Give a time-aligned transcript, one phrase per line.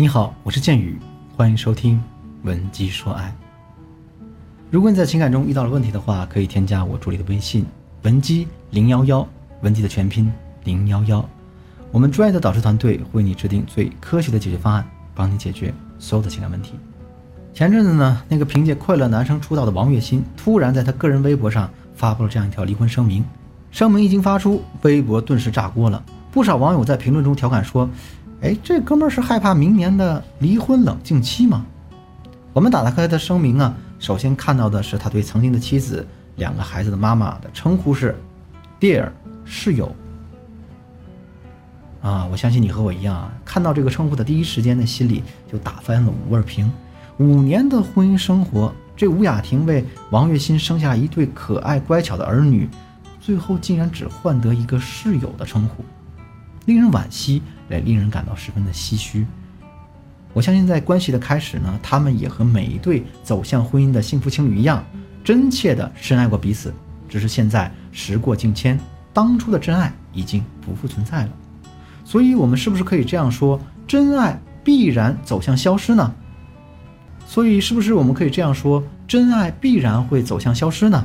[0.00, 0.98] 你好，我是剑宇，
[1.36, 1.98] 欢迎收听
[2.42, 3.36] 《文姬说爱》。
[4.70, 7.66] 如果你在情感中遇到了问题的话，可以添加我助理的微信
[8.00, 9.28] “文姬零幺幺”，
[9.60, 10.32] 文姬的全拼
[10.64, 11.22] 零幺幺。
[11.92, 16.76] 我们专业的导师团队会为你制定最科学的解决方案，帮你解决所有的情感问题。
[17.52, 23.22] 前阵子呢，那个凭借《快乐男生》出道的王栎鑫，突然在他个人微博上发布了这样一条离婚声明。
[23.70, 27.86] 声明一经发出，微博顿时炸锅了，不少网友在评论中调侃说。
[28.42, 31.66] 哎，这哥们儿是害怕明年的离婚冷静期吗？
[32.54, 38.16] 我们打开他的声明啊，首先看到的是他对曾经的妻子、两个孩子的妈妈的称呼是
[38.80, 39.10] “dear
[39.44, 39.94] 室友”。
[42.00, 46.72] 啊，我相信你和我一样啊，看到这个称呼的第一时间，的心里就打翻了五味瓶。
[47.18, 52.66] 五年的婚姻生活，这吴雅婷为王栎鑫生下一对可爱乖巧的儿女，
[53.20, 55.84] 最后竟然只换得一个室友的称呼，
[56.64, 57.42] 令人惋惜。
[57.70, 59.26] 也令人感到十分的唏嘘。
[60.32, 64.84] 我相信，在关系的开始呢，他们也和每一对走向婚姻的幸福情侣一样，
[65.24, 66.72] 真切的深爱过彼此。
[67.08, 68.78] 只是现在时过境迁，
[69.12, 71.30] 当初的真爱已经不复存在了。
[72.04, 76.14] 所以，我们是不是可以这样说：真爱必然走向消失呢？
[77.26, 81.04] 所以，是不是我们可以这样说：真爱必然会走向消失呢？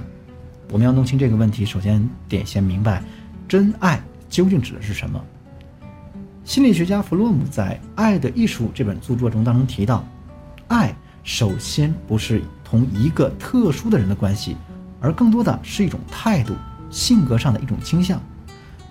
[0.71, 3.01] 我们要弄清这个问题，首先得先明白，
[3.47, 5.19] 真爱究竟指的是什么。
[6.45, 10.07] 心理学家弗洛姆在《爱的艺术》这本著作中当中提到，
[10.67, 14.55] 爱首先不是同一个特殊的人的关系，
[15.01, 16.53] 而更多的是一种态度、
[16.91, 18.21] 性格上的一种倾向。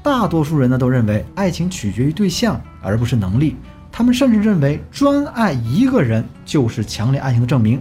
[0.02, 3.54] 大多数人呢都认为爱情取决于对象而不是能力，
[3.92, 7.80] 他们甚至认为专爱一个人就是强烈爱情的证明。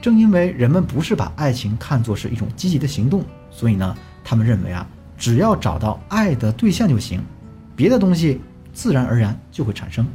[0.00, 4.86] 正因为人们不是把爱情看作是一种积极的行动，所以呢，他们认为啊，
[5.18, 7.22] 只要找到爱的对象就行，
[7.76, 8.40] 别的东西。
[8.72, 10.06] 自然而然就会产生。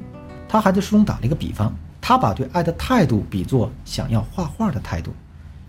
[0.48, 5.14] 他还在书中打了一个比方，他把对爱的态度比作想要画画的态度。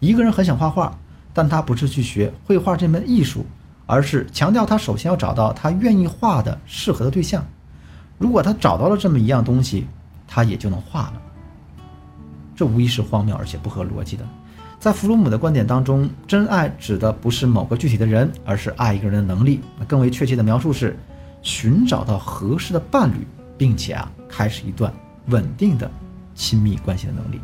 [0.01, 0.97] 一个人很想画画，
[1.35, 3.45] 但他不是去学绘画这门艺术，
[3.87, 7.45] 而是强调他首先要找到他愿意画的适合的对象。
[8.19, 9.87] 如果他找到了这么一样东西，
[10.27, 11.15] 他也就能画了。
[12.55, 14.25] 这无疑是荒谬而且不合逻辑的。
[14.79, 19.61] 在弗洛姆的观点当中，真爱指的不是某个具体的人，而是爱一个人的能力。
[19.89, 20.97] 更为确切的描述是。
[21.43, 23.27] 寻找到合适的伴侣，
[23.57, 24.93] 并且啊，开始一段
[25.27, 25.91] 稳定的
[26.35, 27.41] 亲密关系的能力。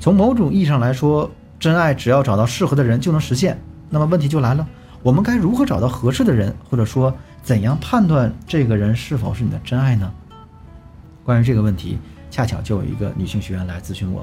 [0.00, 3.58] 从某种意义上来说，真爱只要找到适合的人就能实现。
[3.88, 4.66] 那么问题就来了，
[5.02, 10.12] 我们该如何找到合适的人，或者说怎样判断这个人是否是你的真爱呢？
[11.24, 11.98] 关于这个问题，
[12.30, 14.20] 恰巧就有一个女性学员来咨询我，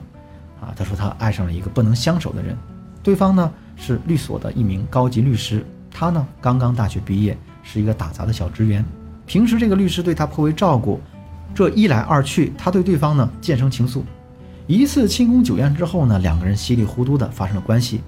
[0.61, 2.57] 啊，她说她爱上了一个不能相守的人，
[3.01, 7.37] 对方呢是律所的一名高级律师，她呢刚刚大学毕业。
[7.63, 8.85] 是一个打杂的小职员，
[9.25, 11.01] 平时这个律师对他颇为照顾，
[11.55, 14.03] 这一来二去，他对对方呢渐生情愫。
[14.67, 18.01] 一次庆功酒宴之后呢，两个人稀里糊涂的发生了关系。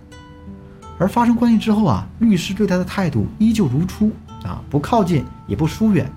[0.97, 4.11] 而发生关系之后啊，律师对他的态度依旧如初
[4.44, 6.09] 啊，不靠近也不疏远。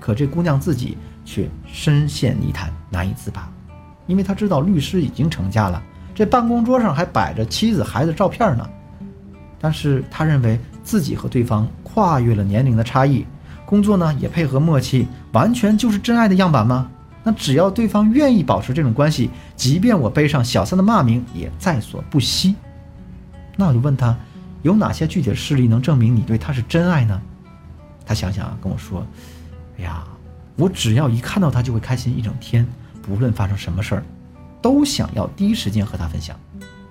[0.00, 3.50] 可这姑娘自己却深陷泥潭，难以自拔，
[4.06, 5.82] 因为她知道律师已经成家了，
[6.14, 8.66] 这办公桌上还摆着妻子孩子照片呢。
[9.60, 11.68] 但是她认为自己和对方。
[11.82, 13.24] 跨越了年龄的差异，
[13.64, 16.90] 工作呢也配合默契，完全就是真爱的样板吗？
[17.24, 22.54] 那只要对方愿意保持这种关系，即便我背上小三的骂名也在所不惜。
[23.56, 24.14] 那我就问他，
[24.60, 27.18] 有哪些具体的事例能证明你对他是真爱呢？
[28.04, 29.04] 他想想啊跟我说
[29.80, 30.04] ：“哎呀，
[30.56, 32.66] 我只要一看到他就会开心一整天，
[33.00, 34.04] 不论发生什么事儿，
[34.60, 36.36] 都想要第一时间和他分享。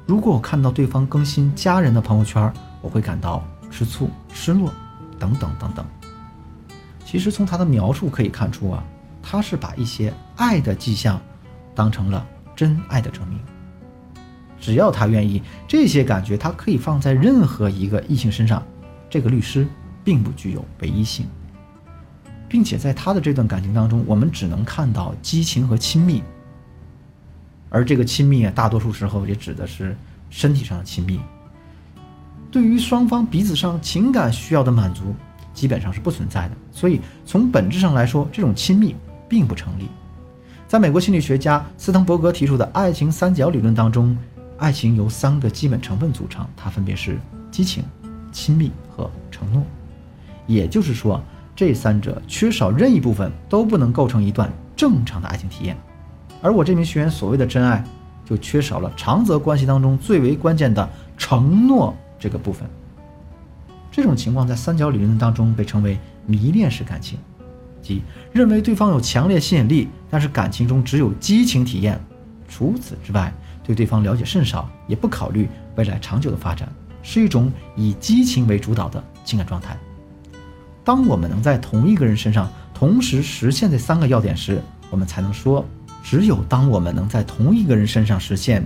[0.07, 2.51] 如果我看到对方更新家人的朋友圈，
[2.81, 3.43] 我会感到
[3.75, 4.71] 吃醋、失落。”
[5.17, 5.85] 等等等等，
[7.05, 8.83] 其实从他的描述可以看出啊，
[9.23, 11.21] 他是把一些爱的迹象
[11.73, 13.39] 当成了真爱的证明。
[14.59, 18.61] 只要他愿意，这些感觉他可以放在任何一个异性身上。
[19.09, 19.65] 这个律师
[20.03, 21.25] 并不具有唯一性，
[22.49, 26.21] 并且在他的这段感情当中，我们只能看到激情和亲密。
[27.69, 29.95] 而这个亲密啊，大多数时候也指的是
[30.29, 31.21] 身体上的亲密。
[32.55, 35.13] 对于双方彼此上情感需要的满足，
[35.53, 36.55] 基本上是不存在的。
[36.71, 38.95] 所以从本质上来说，这种亲密
[39.27, 39.89] 并不成立。
[40.65, 44.17] 在美国心理学家斯滕伯格提出的爱情三角理论当中，
[44.57, 47.19] 爱情由三个基本成分组成，它分别是
[47.51, 47.83] 激情、
[48.31, 49.61] 亲密和承诺。
[50.47, 51.21] 也就是说，
[51.57, 55.75] 这三者缺少任意部分都不能构成一段正常的爱情体验。
[56.41, 57.83] 而我这名学员所谓的真爱，
[58.23, 61.93] 就缺少了长则关系当中最为关键的承诺。
[62.25, 62.67] 这个部分，
[63.91, 65.95] 这种情况在三角理论当中被称为
[66.25, 67.19] 迷恋式感情。
[67.83, 68.01] 即
[68.33, 72.03] 认为对方有强烈吸引力，但是感情中只有激情体验，
[72.47, 73.31] 除此之外
[73.63, 76.67] 对对方了解甚少，也不考虑未来长久的发展，
[77.03, 79.77] 是一种以激情为主导的情感状态。
[80.83, 85.63] 当我们能在同一个人身上同时实现这三个要点时，我们才能说，
[86.01, 88.65] 只有当我们能在同一个人身上实现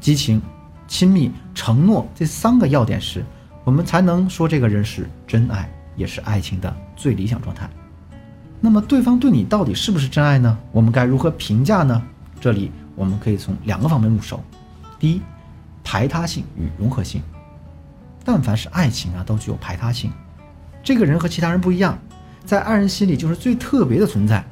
[0.00, 0.40] 激情、
[0.86, 3.24] 亲密、承诺这三个要点时，
[3.64, 7.68] 我们才能说这个人是真爱，也是爱情的最理想状态。
[8.60, 10.58] 那么，对方对你到底是不是真爱呢？
[10.72, 12.02] 我们该如何评价呢？
[12.40, 14.42] 这里我们可以从两个方面入手。
[14.98, 15.20] 第一，
[15.82, 17.22] 排他性与融合性。
[18.24, 20.10] 但凡是爱情啊，都具有排他性。
[20.82, 21.98] 这个人和其他人不一样，
[22.44, 24.44] 在爱人心里就是最特别的存在。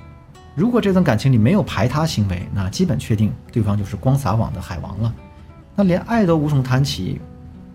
[0.54, 5.14] 如果这段感情里没有排他行为，那基本确定对方就是光撒网的海王了。
[5.74, 7.20] 那连爱都无从谈起，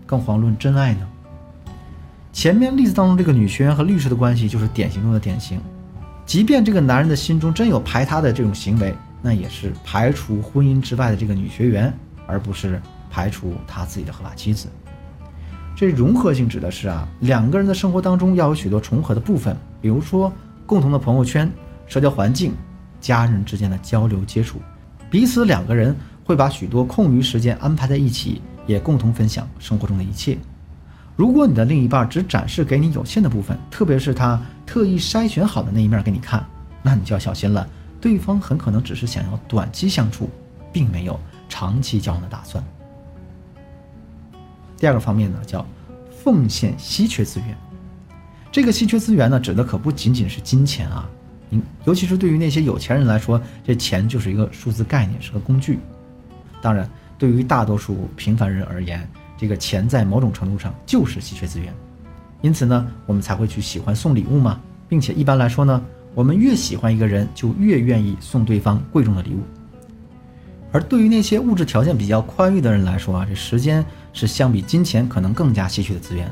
[0.06, 1.06] 更遑论真爱呢？
[2.32, 5.60] 前面例子当中这个女学员和律师的关系就是典型中的典型。
[6.24, 11.92] 即便这个男人的心中真有排他的这种行为，那也是排除婚姻之外的这个女学员，
[12.26, 12.80] 而不是
[13.10, 14.68] 排除他自己的合法妻子。
[15.74, 20.32] 这融合性指的是啊，两个人的生活当中要有许多重合的部分，比如说
[20.66, 21.50] 共同的朋友圈、
[21.86, 22.52] 社交环境、
[23.00, 24.60] 家人之间的交流接触，
[25.10, 25.96] 彼此两个人
[26.28, 30.36] 会把许多空余时间安排在一起，也共同分享生活中的一切。
[31.16, 36.46] 如果你的另一半只展示给你有限的部分，特别是他特意筛选好的那一面给你看，
[36.82, 37.66] 那你就要小心了，
[37.98, 40.28] 对方很可能只是想要短期相处，
[40.70, 42.62] 并没有长期交往的打算。
[44.76, 45.64] 第二个方面呢，叫
[46.22, 47.56] 奉献稀缺资源。
[48.52, 51.08] 这个稀缺资源呢，指的可不仅仅是金钱啊，
[51.86, 55.78] 尤其是对于那些有钱人来说，这钱就是一个数字概念，是个工具。
[56.60, 61.72] 当然，对于大多数平凡人而言，这个钱在某种程度上就是稀缺资源。
[62.40, 65.82] 因此呢，我们才会去喜欢送礼物嘛，并且一般来说呢，
[66.14, 69.40] 我们越喜欢一个人，就越愿意送对方贵重的礼物。
[70.70, 76.30] 而对于那些物质条件比较宽裕的人来说啊，这时间是相比金钱可能更加稀缺的资源。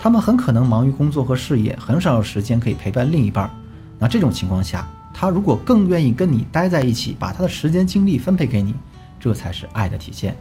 [0.00, 3.50] 他们很可能忙于工作和事业，很少有时间可以陪伴另一半。
[3.98, 8.74] 那这种情况下，他如果更愿意跟你待在一起，把他的时间精力分配给你，
[9.18, 10.36] 这才是爱的体现。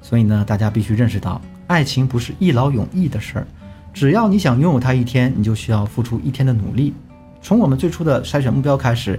[0.00, 3.46] 所以呢，大家必须认识到，爱情不是一劳永逸的事儿。
[3.92, 6.94] 只要你想拥有它一天，你就需要付出一天的努力。
[7.40, 9.18] 从我们最初的筛选目标开始，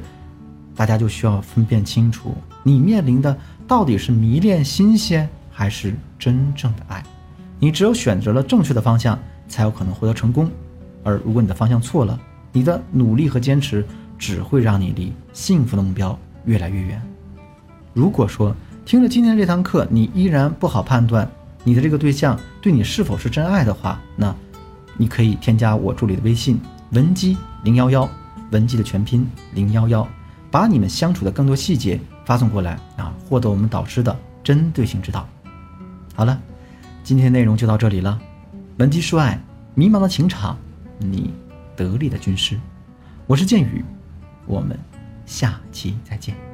[0.75, 3.37] 大家就需要分辨清楚，你面临的。
[3.65, 7.01] 到底是迷恋新鲜，还是真正的爱？
[7.59, 9.17] 你只有选择了正确的方向，
[9.47, 10.51] 才有可能获得成功。
[11.01, 12.19] 而如果你的方向错了，
[12.51, 13.85] 你的努力和坚持
[14.17, 17.01] 只会让你离幸福的目标越来越远。
[17.93, 18.53] 如果说
[18.85, 21.29] 听了今天这堂课，你依然不好判断
[21.63, 24.35] 你的这个对象对你是否是真爱的话，那
[24.97, 26.59] 你可以添加我助理的微信
[26.91, 28.07] 文姬零幺幺，
[28.51, 30.07] 文姬的全拼零幺幺，
[30.51, 31.99] 把你们相处的更多细节。
[32.25, 35.27] 发送过来啊，获得我们导师的针对性指导。
[36.15, 36.39] 好了，
[37.03, 38.17] 今天内容就到这里了。
[38.77, 39.37] 文姬说爱，
[39.75, 40.57] 迷茫的情场，
[40.97, 41.33] 你
[41.75, 42.57] 得力的军师。
[43.27, 43.83] 我是剑宇，
[44.45, 44.79] 我们
[45.25, 46.52] 下期再见。